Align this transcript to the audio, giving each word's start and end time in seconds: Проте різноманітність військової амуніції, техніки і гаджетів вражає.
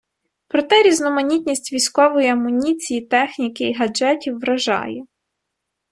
Проте 0.47 0.83
різноманітність 0.83 1.73
військової 1.73 2.27
амуніції, 2.27 3.01
техніки 3.01 3.69
і 3.69 3.73
гаджетів 3.73 4.39
вражає. 4.39 5.05